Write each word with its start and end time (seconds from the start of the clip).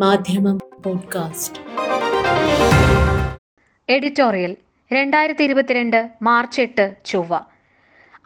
മാധ്യമം 0.00 0.58
podcast. 0.84 1.58
Editorial 3.88 4.56
രണ്ടായിരത്തി 4.92 5.44
ഇരുപത്തിരണ്ട് 5.44 6.10
മാർച്ച് 6.22 6.62
എട്ട് 6.62 6.96
ചൊവ്വ. 7.04 7.40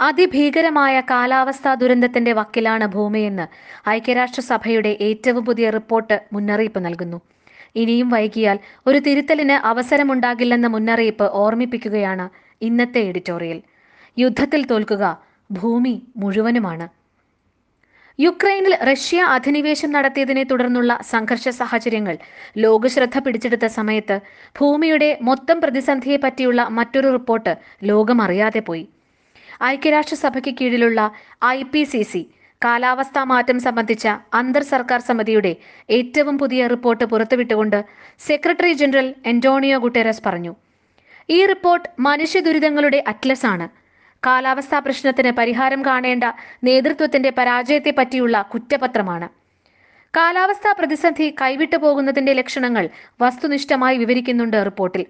അതിഭീകരമായ 0.01 1.01
കാലാവസ്ഥാ 1.01 1.75
ദുരന്തത്തിന്റെ 1.75 2.33
വക്കിലാണ് 2.33 2.87
ഭൂമിയെന്ന് 2.87 3.46
ഐക്യരാഷ്ട്രസഭയുടെ 3.88 4.98
ഏറ്റവും 5.01 5.44
പുതിയ 5.44 5.71
റിപ്പോർട്ട് 5.71 6.22
മുന്നറിയിപ്പ് 6.33 6.85
നൽകുന്നു. 6.85 7.21
ഇനിയും 7.76 8.10
വൈകിയാൽ 8.10 8.58
ഒരു 8.87 8.98
തിരുത്തലിന് 8.98 9.52
അവസരമുണ്ടാകില്ലെന്ന 9.52 10.66
മുന്നറിയിപ്പ് 10.66 11.24
ഓർമ്മിപ്പിക്കുകയാണ് 11.24 12.28
ഇന്നത്തെ 12.62 12.98
എഡിറ്റോറിയൽ. 12.98 13.62
യുദ്ധത്തിൽ 14.18 14.66
തോൽക്കുക 14.66 15.22
ഭൂമി 15.50 16.02
മുഴുവനുമാണ്. 16.16 16.99
യുക്രൈനിൽ 18.24 18.74
റഷ്യ 18.88 19.18
അധിനിവേശം 19.34 19.91
നടത്തിയതിനെ 19.96 20.42
തുടർന്നുള്ള 20.50 20.92
സംഘർഷ 21.10 21.48
സാഹചര്യങ്ങൾ. 21.59 22.16
ലോകശ്രദ്ധ 22.65 23.19
പിടിച്ചെടുത്ത 23.24 23.66
സമയത്ത് 23.78 24.16
ഭൂമിയുടെ 24.59 25.09
മൊത്തം 25.28 25.59
പ്രതിസന്ധിയെ 25.61 26.19
പറ്റിയുള്ള 26.25 26.61
മറ്റൊരു 26.78 27.09
റിപ്പോർട്ട് 27.16 27.52
ലോകം 27.91 28.19
അറിയാതെ 28.25 28.62
പോയി. 28.69 28.84
ഐക്യരാഷ്ട്രസഭയ്ക്ക് 29.73 30.52
കീഴിലുള്ള 30.59 31.01
ഐ 31.56 31.59
പി 31.73 31.83
സി 31.92 32.02
സി 32.12 32.23
കാലാവസ്ഥാ 32.62 33.23
മാറ്റം 33.33 33.59
സംബന്ധിച്ച 33.66 34.06
അന്തർ 34.41 34.64
സർക്കാർ 34.73 35.00
സമിതിയുടെ 35.09 35.52
ഏറ്റവും 35.98 36.37
പുതിയ 36.39 36.66
റിപ്പോർട്ട് 36.73 37.05
പുറത്തുവിട്ടുകൊണ്ട് 37.12 37.78
സെക്രട്ടറി 38.28 38.73
ജനറൽ 38.80 39.09
അന്റോണിയോ 39.30 39.78
ഗുട്ടേറസ് 39.84 40.25
പറഞ്ഞു. 40.27 40.52
ഈ 41.28 41.39
റിപ്പോർട്ട് 41.52 41.89
മനുഷ്യ 42.09 42.41
ദുരിതങ്ങളുടെ 42.41 43.00
അറ്റ്ലസ് 43.12 43.47
ആണ് 43.52 43.66
കാലാവസ്ഥാ 44.27 44.79
പ്രശ്നത്തിന് 44.79 45.30
പരിഹാരം 45.30 45.84
കാണേണ്ട 45.84 46.24
നേതൃത്വത്തിന്റെ 46.65 47.30
പരാജയത്തെ 47.30 47.91
പറ്റിയുള്ള 47.98 48.42
കുറ്റപത്രമാണ്. 48.42 49.28
കാലാവസ്ഥാ 50.16 50.73
പ്രതിസന്ധി 50.73 51.34
കൈവിട്ടു 51.41 51.77
പോകുന്നതിന്റെ 51.77 52.33
ലക്ഷണങ്ങൾ 52.33 52.88
വസ്തുനിഷ്ഠമായി 53.20 53.97
വിവരിക്കുന്നുണ്ട് 53.98 54.64
റിപ്പോർട്ടിൽ. 54.64 55.06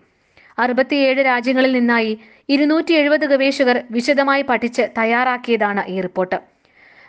അറുപത്തിയേഴ് 0.59 1.25
രാജ്യങ്ങളിൽ 1.25 1.73
നിന്നായി 1.73 2.13
ഇരുന്നൂറ്റി 2.49 2.93
എഴുപത് 2.93 3.27
ഗവേഷകർ 3.27 3.83
വിശദമായി 3.91 4.43
പഠിച്ച് 4.43 4.83
തയ്യാറാക്കിയതാണ് 4.99 5.83
ഈ 5.89 6.01
റിപ്പോർട്ട്. 6.01 6.39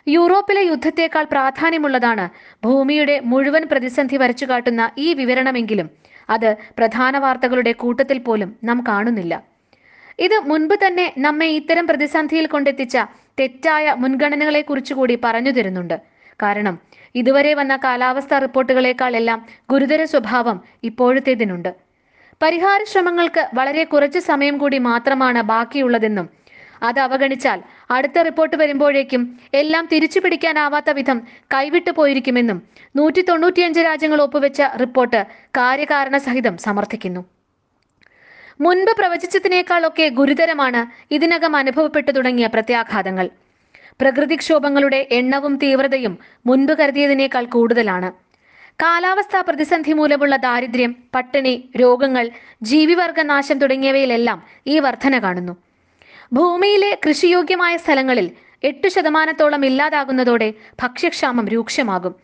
യൂറോപ്പിലെ 0.06 0.62
യുദ്ധത്തേക്കാൾ 0.62 1.24
പ്രാധാന്യമുള്ളതാണ് 1.32 2.30
ഭൂമിയുടെ 2.64 3.20
മുഴുവൻ 3.20 3.62
പ്രതിസന്ധി 3.72 4.16
വരച്ചു 4.16 4.44
കാട്ടുന്ന 4.44 4.90
ഈ 4.98 5.14
വിവരണമെങ്കിലും 5.14 5.90
അത് 6.30 6.56
പ്രധാന 6.78 7.18
വാർത്തകളുടെ 7.18 7.72
കൂട്ടത്തിൽ 7.72 8.18
പോലും 8.18 8.56
നാം 8.64 8.84
കാണുന്നില്ല. 8.88 9.51
ഇത് 10.18 10.36
മുൻപ് 10.38 10.74
തന്നെ 10.86 11.14
നമ്മെ 11.18 11.46
ഇത്തരം 11.46 11.86
പ്രതിസന്ധിയിൽ 11.86 12.46
കൊണ്ടെത്തിച്ച 12.46 12.96
തെറ്റായ 13.40 13.94
മുൻഗണനകളെ 13.98 14.60
കുറിച്ചുകൂടി 14.60 15.18
പറഞ്ഞു 15.24 15.50
തരുന്നുണ്ട്. 15.50 16.00
കാരണം 16.42 16.78
ഇതുവരെ 17.14 17.54
വന്ന 17.54 17.76
കാലാവസ്ഥാ 17.76 18.38
റിപ്പോർട്ടുകളെക്കാൾ 18.38 19.16
എല്ലാം 19.16 19.46
ഗുരുതര 19.70 20.04
സ്വഭാവം 20.04 20.62
ഇപ്പോഴത്തേതിനുണ്ട്. 20.84 21.72
പരിഹാര 22.42 22.84
ശ്രമങ്ങൾക്ക് 22.84 23.48
വളരെ 23.54 23.84
കുറച്ച് 23.84 24.18
സമയം 24.18 24.58
കൂടി 24.58 24.78
മാത്രമാണ് 24.78 25.42
ബാക്കിയുള്ളതെന്നും 25.42 26.28
അത് 26.82 27.00
അവഗണിച്ചാൽ 27.00 27.60
അടുത്ത 27.90 28.18
റിപ്പോർട്ട് 28.18 28.56
വരുമ്പോഴേക്കും 28.56 29.38
എല്ലാം 29.54 29.88
തിരിച്ചു 29.92 30.20
പിടിക്കാനാവാത്ത 30.20 30.90
വിധം 30.90 31.18
കൈവിട്ടു 31.54 31.90
പോയിരിക്കുമെന്നും 31.90 32.62
നൂറ്റി 32.96 33.22
തൊണ്ണൂറ്റിയഞ്ച് 33.22 33.80
രാജ്യങ്ങൾ 33.80 34.22
ഒപ്പുവെച്ച 34.22 34.62
റിപ്പോർട്ട് 34.62 35.26
കാര്യകാരണ 35.56 36.16
സഹിതം 36.16 36.56
സമർത്ഥിക്കുന്നു. 36.56 37.31
മുൻപ് 38.64 38.90
പ്രവചിച്ചതിനേക്കാളൊക്കെ 38.98 40.06
ഗുരുതരമാണ് 40.18 40.80
ഇതിനകം 41.14 41.52
അനുഭവപ്പെട്ടു 41.60 42.10
തുടങ്ങിയ 42.16 42.46
പ്രത്യാഘാതങ്ങൾ. 42.54 43.26
പ്രകൃതിക്ഷോഭങ്ങളുടെ 44.00 45.00
എണ്ണവും 45.18 45.54
തീവ്രതയും 45.62 46.14
മുൻപ് 46.48 46.72
കരുതിയതിനേക്കാൾ 46.80 47.44
കൂടുതലാണ്. 47.54 48.08
കാലാവസ്ഥാ 48.82 49.40
പ്രതിസന്ധി 49.48 49.92
മൂലമുള്ള 49.98 50.36
ദാരിദ്ര്യം 50.46 50.92
പട്ടിണി 51.14 51.54
രോഗങ്ങൾ 51.82 52.26
ജീവിവർഗനാശം 52.70 53.58
തുടങ്ങിയവയിലെല്ലാം 53.62 54.38
ഈ 54.74 54.76
വർധന 54.86 55.14
കാണുന്നു. 55.24 55.54
ഭൂമിയിലെ 56.38 56.90
കൃഷിയോഗ്യമായ 57.06 57.74
സ്ഥലങ്ങളിൽ 57.84 58.28
എട്ട് 58.70 58.88
ശതമാനത്തോളം 58.94 59.62
ഇല്ലാതാകുന്നതോടെ 59.70 60.48
ഭക്ഷ്യക്ഷാമം 60.82 61.48
രൂക്ഷമാകും. 61.54 62.14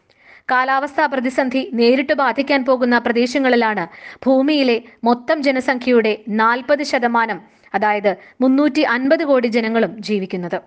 കാലാവസ്ഥാ 0.50 1.06
പ്രതിസന്ധി 1.06 1.70
നേരിട്ട് 1.74 2.12
ബാധിക്കാൻ 2.12 2.64
പോകുന്ന 2.64 2.98
പ്രദേശങ്ങളിലാണ് 2.98 3.88
ഭൂമിയിലെ 4.26 4.82
മൊത്തം 5.04 5.42
ജനസംഖ്യയുടെ 5.42 6.18
നാൽപ്പത് 6.28 6.82
ശതമാനം 6.82 7.40
അതായത് 7.74 8.16
മുന്നൂറ്റി 8.40 8.80
അൻപത് 8.80 9.24
കോടി 9.24 9.46
ജനങ്ങളും 9.46 10.02
ജീവിക്കുന്നത്. 10.02 10.60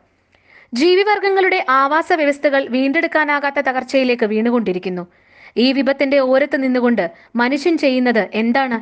ജീവിവർഗങ്ങളുടെ 0.74 1.66
ആവാസ 1.70 2.14
വ്യവസ്ഥകൾ 2.14 2.68
വീണ്ടെടുക്കാനാകാത്ത 2.70 3.60
തകർച്ചയിലേക്ക് 3.60 4.26
വീണുകൊണ്ടിരിക്കുന്നു. 4.26 5.08
ഈ 5.58 5.72
വിപത്തിന്റെ 5.72 6.20
ഓരത്ത് 6.20 6.64
നിന്നുകൊണ്ട് 6.64 7.12
മനുഷ്യൻ 7.36 7.78
ചെയ്യുന്നത് 7.78 8.30
എന്താണ്? 8.34 8.80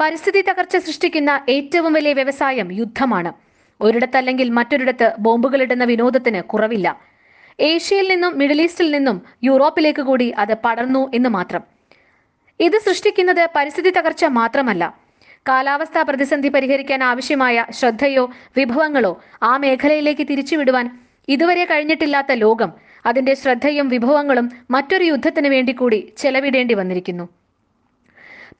പരിസ്ഥിതി 0.00 0.40
തകർച്ച 0.48 0.76
സൃഷ്ടിക്കുന്ന 0.76 1.40
ഏറ്റവും 1.48 1.92
വലിയ 1.92 2.12
വ്യവസായം 2.12 2.72
യുദ്ധമാണ്. 2.72 3.32
ഒരിടത്തല്ലെങ്കിൽ 3.80 4.48
മറ്റൊരിടത്ത് 4.50 5.12
ബോംബുകളിടുന്ന 5.18 5.84
വിനോദത്തിന് 5.84 6.42
കുറവില്ല. 6.42 7.15
ഏഷ്യയിൽ 7.58 8.08
നിന്നും 8.08 8.38
മിഡിൽ 8.38 8.62
ഈസ്റ്റിൽ 8.62 8.90
നിന്നും 8.90 9.22
യൂറോപ്പിലേക്ക് 9.44 10.02
കൂടി 10.02 10.30
അത് 10.30 10.54
പടർന്നു 10.64 11.10
എന്ന് 11.14 11.28
മാത്രം. 11.28 11.62
ഇത് 12.60 12.78
സൃഷ്ടിക്കുന്നത് 12.78 13.50
പരിസ്ഥിതി 13.56 13.90
തകർച്ച 13.90 14.24
മാത്രമല്ല. 14.24 15.06
കാലാവസ്ഥാ 15.48 16.02
പ്രതിസന്ധി 16.02 16.48
പരിഹരിക്കാൻ 16.48 17.04
ആവശ്യമായ 17.04 17.66
ശ്രദ്ധയോ 17.70 18.30
വിഭവങ്ങളോ 18.56 19.22
ആ 19.42 19.56
മേഖലയിലേക്ക് 19.56 20.26
തിരിച്ചുവിടുവാൻ 20.30 20.86
ഇതുവരെ 21.28 21.64
കഴിഞ്ഞിട്ടില്ലാത്ത 21.64 22.32
ലോകം 22.32 22.72
അതിന്റെ 23.06 23.34
ശ്രദ്ധയും 23.34 23.88
വിഭവങ്ങളും 23.88 24.52
മറ്റൊരു 24.70 25.04
യുദ്ധത്തിന് 25.04 25.48
വേണ്ടി 25.48 25.72
കൂടി 25.72 26.12
ചെലവിടേണ്ടി 26.18 26.74
വന്നിരിക്കുന്നു. 26.74 27.28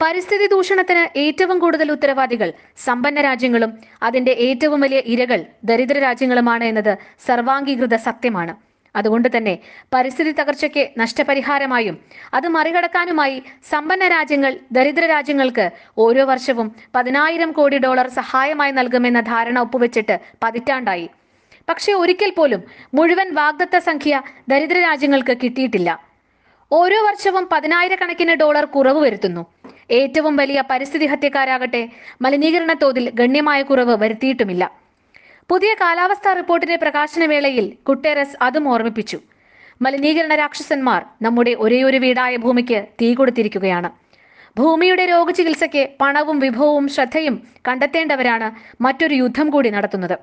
പരിസ്ഥിതി 0.03 0.47
ദൂഷണത്തിന് 0.47 1.19
ഏറ്റവും 1.19 1.59
കൂടുതൽ 1.59 1.93
ഉത്തരവാദികൾ 1.93 2.53
സമ്പന്ന 2.77 3.21
രാജ്യങ്ങളും 3.21 3.79
അതിന്റെ 4.03 4.33
ഏറ്റവും 4.33 4.81
വലിയ 4.81 4.99
ഇരകൾ 4.99 5.47
ദരിദ്ര 5.65 5.99
രാജ്യങ്ങളുമാണ് 5.99 6.65
എന്നത് 6.65 6.99
സർവാംഗീകൃത 7.27 7.95
സത്യമാണ്. 7.95 8.66
അതുകൊണ്ട് 8.97 9.29
തന്നെ 9.37 9.59
പരിസ്ഥിതി 9.95 10.33
തകർച്ചയ്ക്ക് 10.33 10.89
നഷ്ടപരിഹാരമായും 10.99 11.99
അത് 12.35 12.49
മറികടക്കാനുമായി 12.49 13.43
സമ്പന്ന 13.71 14.09
രാജ്യങ്ങൾ 14.09 14.57
ദരിദ്ര 14.73 15.07
രാജ്യങ്ങൾക്ക് 15.07 15.71
ഓരോ 15.99 16.25
വർഷവും 16.25 16.75
പതിനായിരം 16.95 17.53
കോടി 17.53 17.79
ഡോളർ 17.79 18.09
സഹായമായി 18.09 18.73
നൽകുമെന്ന 18.73 19.21
ധാരണ 19.21 19.59
ഒപ്പുവെച്ചിട്ട് 19.59 20.19
പതിറ്റാണ്ടായി. 20.43 21.09
പക്ഷേ 21.69 21.93
ഒരിക്കൽ 21.93 22.31
പോലും 22.31 22.63
മുഴുവൻ 22.95 23.35
വാഗ്ദത്ത 23.35 23.79
സംഖ്യ 23.79 24.23
ദരിദ്ര 24.49 24.79
രാജ്യങ്ങൾക്ക് 24.79 25.37
കിട്ടിയിട്ടില്ല. 25.45 25.91
ഓരോ 26.73 27.07
വർഷവും 27.07 27.49
പതിനായിരക്കണക്കിന് 27.53 28.33
ഡോളർ 28.33 28.65
കുറവ് 28.65 29.01
വരുത്തുന്നു. 29.01 29.47
ഏറ്റവും 29.91 30.37
വലിയ 30.37 30.63
പരിസ്ഥിതി 30.71 31.07
ഹത്യക്കാരാകട്ടെ 31.07 31.89
മലിനീകരണ 32.23 32.73
തോതിൽ 32.73 33.11
ഗണ്യമായ 33.15 33.63
കുറവ് 33.63 33.97
വരുത്തിയിട്ടുമില്ല. 33.97 34.86
പുതിയ 35.51 35.73
കാലാവസ്ഥാ 35.81 36.31
റിപ്പോർട്ടിന്റെ 36.39 36.77
പ്രകാശനവേളയിൽ 36.83 37.67
കുട്ടേരസ് 37.89 38.37
അതും 38.47 38.65
ഓർമ്മിപ്പിച്ചു. 38.73 39.19
മലിനീകരണ 39.85 40.33
രാക്ഷസന്മാർ 40.41 41.01
നമ്മുടെ 41.25 41.53
ഒരേയൊരു 41.65 41.99
വീടായ 42.05 42.33
ഭൂമിക്ക് 42.45 42.79
തീ 43.01 43.09
കൊടുത്തിരിക്കുകയാണ്. 43.19 43.89
ഭൂമിയുടെ 44.59 45.05
രോഗചികിത്സയ്ക്ക് 45.13 45.83
പണവും 46.01 46.39
വിഭവവും 46.45 46.87
ശ്രദ്ധയും 46.95 47.37
കണ്ടെത്തേണ്ടവരാണ് 47.69 48.49
മറ്റൊരു 48.87 49.15
യുദ്ധം 49.23 49.47
കൂടി 49.55 49.71
നടത്തുന്നത്. 49.77 50.17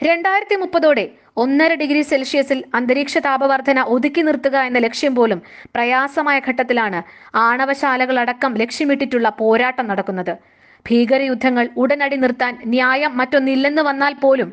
രണ്ടായിരത്തി 0.00 0.56
മുപ്പതോടെ 0.62 1.04
ഒന്നര 1.42 1.72
ഡിഗ്രി 1.80 2.02
സെൽഷ്യസിൽ 2.10 2.58
അന്തരീക്ഷ 2.78 3.18
താപവർധന 3.26 3.80
ഒതുക്കി 3.94 4.22
നിർത്തുക 4.28 4.56
എന്ന 4.68 4.78
ലക്ഷ്യം 4.86 5.14
പോലും 5.18 5.40
പ്രയാസമായ 5.74 6.38
ഘട്ടത്തിലാണ് 6.48 7.00
ആണവശാലകളടക്കം 7.48 8.54
ലക്ഷ്യമിട്ടിട്ടുള്ള 8.62 9.28
പോരാട്ടം 9.40 9.86
നടക്കുന്നത്. 9.90 10.34
ഭീകരയുദ്ധങ്ങൾ 10.88 11.68
ഉടനടി 11.76 12.16
നിർത്താൻ 12.16 12.58
ന്യായം 12.64 13.16
മറ്റൊന്നില്ലെന്ന് 13.18 13.82
വന്നാൽ 13.82 14.14
പോലും 14.14 14.50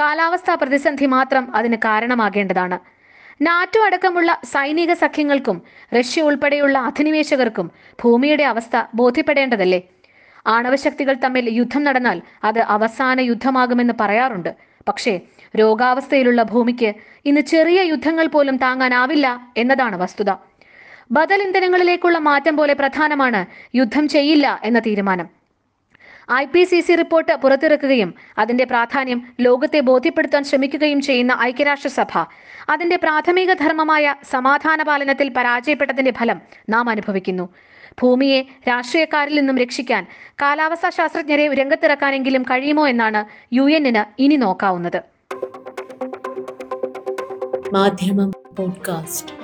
കാലാവസ്ഥാ 0.00 0.54
പ്രതിസന്ധി 0.54 1.06
മാത്രം 1.06 1.56
അതിന് 1.56 1.76
കാരണമാകേണ്ടതാണ്. 1.76 2.78
നാറ്റോ 3.42 3.80
അടക്കമുള്ള 3.86 4.40
സൈനിക 4.44 4.92
സഖ്യങ്ങൾക്കും 4.92 5.62
റഷ്യ 5.98 6.22
ഉൾപ്പെടെയുള്ള 6.22 6.78
അധിനിവേശകർക്കും 6.78 7.70
ഭൂമിയുടെ 8.02 8.44
അവസ്ഥ 8.44 8.82
ബോധ്യപ്പെടേണ്ടതല്ലേ? 8.94 9.80
ആണവശക്തികൾ 10.46 11.14
തമ്മിൽ 11.24 11.44
യുദ്ധം 11.58 11.84
നടന്നാൽ 11.84 12.22
അത് 12.44 12.60
അവസാന 12.76 13.20
യുദ്ധമാകുമെന്ന് 13.20 13.94
പറയാറുണ്ട്. 14.00 14.50
പക്ഷേ 14.88 15.20
രോഗാവസ്ഥയിലുള്ള 15.60 16.42
ഭൂമിക്ക് 16.42 16.94
ഇന്ന് 17.26 17.40
ചെറിയ 17.40 17.80
യുദ്ധങ്ങൾ 17.82 18.26
പോലും 18.26 18.56
താങ്ങാനാവില്ല 18.56 19.52
എന്നതാണ് 19.56 19.96
വസ്തുത. 19.96 20.30
ബദൽ 21.12 21.42
ഇന്ധനങ്ങളിലേക്കുള്ള 21.42 22.18
മാറ്റം 22.18 22.56
പോലെ 22.56 22.74
പ്രധാനമാണ് 22.74 23.46
യുദ്ധം 23.76 24.08
ചെയ്യില്ല 24.08 24.60
എന്ന 24.64 24.78
തീരുമാനം. 24.78 25.43
I 26.32 26.44
P 26.44 26.64
C 26.64 26.80
C 26.80 26.94
report 26.94 27.36
പുറത്തിറക്കുകയും 27.36 28.14
അതിന്റെ 28.38 28.64
പ്രാധാന്യം 28.64 29.22
ലോകത്തെ 29.40 29.80
ബോധ്യപ്പെടുത്താൻ 29.80 30.44
ശ്രമിക്കുകയും 30.44 31.00
ചെയ്യുന്ന 31.00 31.38
ഐക്യരാഷ്ട്രസഭ. 31.42 32.24
അതിന്റെ 32.68 32.96
പ്രാഥമിക 32.96 33.52
ധർമ്മമായ 33.52 34.14
സമാധാന 34.30 34.82
പാലനത്തിൽ 34.82 35.28
പരാജയപ്പെട്ടതിന്റെ 35.28 36.10
ഫലം 36.10 36.40
നാം 36.68 36.88
അനുഭവിക്കുന്നു. 36.88 37.48
ഭൂമിയെ 38.02 38.42
രാഷ്ട്രീയക്കാരിൽ 38.68 39.34
നിന്നും 39.34 39.58
രക്ഷിക്കാൻ 39.58 40.06
കാലാവസ്ഥാ 40.42 40.90
ശാസ്ത്രജ്ഞരെ 40.90 41.54
രംഗത്തിറക്കാനെങ്കിലും 41.54 42.42
കഴിയുമോ 42.42 42.88
എന്നാണ് 42.88 43.24
യു 43.52 43.62
എന്നിന് 43.62 44.22
ഇനി 44.22 44.36
നോക്കാവുന്നത്. 44.36 45.02
മാധ്യമം 47.72 48.32
പോഡ്കാസ്റ്റ്. 48.56 49.34